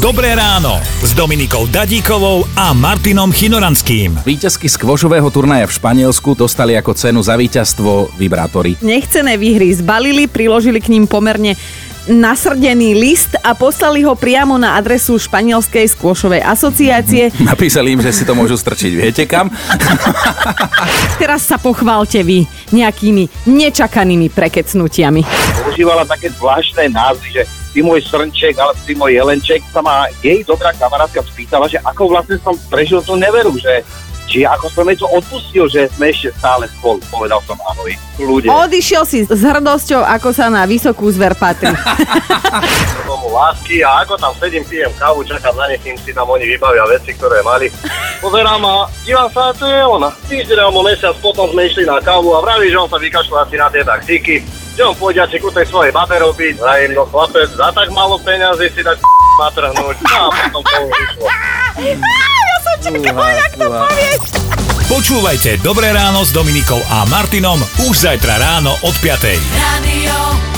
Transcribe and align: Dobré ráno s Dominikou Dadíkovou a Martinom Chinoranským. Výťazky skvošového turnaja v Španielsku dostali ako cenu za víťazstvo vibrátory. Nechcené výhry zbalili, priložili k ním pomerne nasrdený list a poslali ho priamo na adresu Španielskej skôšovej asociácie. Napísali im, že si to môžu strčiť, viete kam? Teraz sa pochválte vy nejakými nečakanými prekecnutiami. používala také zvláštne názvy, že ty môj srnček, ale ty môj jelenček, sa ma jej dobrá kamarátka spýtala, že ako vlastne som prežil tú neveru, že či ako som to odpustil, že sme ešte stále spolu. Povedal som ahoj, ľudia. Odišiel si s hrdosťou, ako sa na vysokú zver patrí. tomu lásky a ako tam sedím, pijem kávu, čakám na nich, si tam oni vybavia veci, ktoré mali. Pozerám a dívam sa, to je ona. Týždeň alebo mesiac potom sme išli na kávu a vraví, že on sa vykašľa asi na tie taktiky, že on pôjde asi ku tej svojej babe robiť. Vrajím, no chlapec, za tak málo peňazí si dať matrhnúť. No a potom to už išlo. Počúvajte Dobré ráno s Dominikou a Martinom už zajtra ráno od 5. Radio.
Dobré 0.00 0.32
ráno 0.32 0.80
s 1.04 1.12
Dominikou 1.12 1.68
Dadíkovou 1.68 2.48
a 2.56 2.72
Martinom 2.72 3.28
Chinoranským. 3.28 4.24
Výťazky 4.24 4.64
skvošového 4.64 5.28
turnaja 5.28 5.68
v 5.68 5.76
Španielsku 5.76 6.32
dostali 6.32 6.72
ako 6.72 6.96
cenu 6.96 7.20
za 7.20 7.36
víťazstvo 7.36 8.16
vibrátory. 8.16 8.80
Nechcené 8.80 9.36
výhry 9.36 9.76
zbalili, 9.76 10.24
priložili 10.24 10.80
k 10.80 10.88
ním 10.96 11.04
pomerne 11.04 11.52
nasrdený 12.10 12.98
list 12.98 13.38
a 13.38 13.54
poslali 13.54 14.02
ho 14.02 14.18
priamo 14.18 14.58
na 14.58 14.74
adresu 14.74 15.14
Španielskej 15.16 15.86
skôšovej 15.94 16.42
asociácie. 16.42 17.30
Napísali 17.46 17.94
im, 17.94 18.02
že 18.02 18.10
si 18.10 18.26
to 18.26 18.34
môžu 18.34 18.58
strčiť, 18.58 18.92
viete 18.98 19.24
kam? 19.30 19.48
Teraz 21.22 21.46
sa 21.46 21.56
pochválte 21.56 22.20
vy 22.26 22.44
nejakými 22.74 23.46
nečakanými 23.46 24.28
prekecnutiami. 24.34 25.22
používala 25.62 26.02
také 26.02 26.34
zvláštne 26.34 26.90
názvy, 26.90 27.28
že 27.30 27.42
ty 27.70 27.86
môj 27.86 28.02
srnček, 28.02 28.58
ale 28.58 28.74
ty 28.82 28.98
môj 28.98 29.14
jelenček, 29.14 29.62
sa 29.70 29.78
ma 29.78 30.10
jej 30.18 30.42
dobrá 30.42 30.74
kamarátka 30.74 31.22
spýtala, 31.22 31.70
že 31.70 31.78
ako 31.86 32.10
vlastne 32.10 32.36
som 32.42 32.58
prežil 32.66 32.98
tú 33.06 33.14
neveru, 33.14 33.54
že 33.54 33.86
či 34.30 34.46
ako 34.46 34.70
som 34.70 34.86
to 34.94 35.10
odpustil, 35.10 35.66
že 35.66 35.90
sme 35.98 36.14
ešte 36.14 36.30
stále 36.38 36.70
spolu. 36.78 37.02
Povedal 37.10 37.42
som 37.50 37.58
ahoj, 37.66 37.90
ľudia. 38.22 38.46
Odišiel 38.46 39.02
si 39.02 39.26
s 39.26 39.42
hrdosťou, 39.42 40.06
ako 40.06 40.30
sa 40.30 40.46
na 40.46 40.62
vysokú 40.70 41.10
zver 41.10 41.34
patrí. 41.34 41.74
tomu 43.10 43.34
lásky 43.34 43.82
a 43.82 44.06
ako 44.06 44.14
tam 44.22 44.30
sedím, 44.38 44.62
pijem 44.62 44.94
kávu, 44.94 45.26
čakám 45.26 45.58
na 45.58 45.66
nich, 45.66 45.82
si 45.82 46.14
tam 46.14 46.30
oni 46.30 46.46
vybavia 46.46 46.86
veci, 46.86 47.10
ktoré 47.18 47.42
mali. 47.42 47.66
Pozerám 48.22 48.62
a 48.62 48.86
dívam 49.02 49.26
sa, 49.34 49.50
to 49.50 49.66
je 49.66 49.82
ona. 49.82 50.14
Týždeň 50.30 50.58
alebo 50.62 50.86
mesiac 50.86 51.18
potom 51.18 51.50
sme 51.50 51.66
išli 51.66 51.82
na 51.82 51.98
kávu 51.98 52.30
a 52.38 52.40
vraví, 52.40 52.70
že 52.70 52.78
on 52.78 52.86
sa 52.86 53.02
vykašľa 53.02 53.50
asi 53.50 53.56
na 53.58 53.66
tie 53.66 53.82
taktiky, 53.82 54.36
že 54.78 54.82
on 54.86 54.94
pôjde 54.94 55.26
asi 55.26 55.42
ku 55.42 55.50
tej 55.50 55.66
svojej 55.66 55.90
babe 55.90 56.14
robiť. 56.22 56.54
Vrajím, 56.62 56.94
no 56.94 57.02
chlapec, 57.10 57.50
za 57.50 57.74
tak 57.74 57.90
málo 57.90 58.14
peňazí 58.22 58.70
si 58.70 58.80
dať 58.86 59.02
matrhnúť. 59.42 59.96
No 60.06 60.16
a 60.22 60.28
potom 60.30 60.62
to 60.62 60.78
už 60.86 60.94
išlo. 61.02 61.26
Počúvajte 64.90 65.62
Dobré 65.62 65.94
ráno 65.94 66.26
s 66.26 66.34
Dominikou 66.34 66.82
a 66.90 67.06
Martinom 67.06 67.62
už 67.86 68.10
zajtra 68.10 68.42
ráno 68.42 68.74
od 68.82 68.94
5. 68.98 69.30
Radio. 69.54 70.49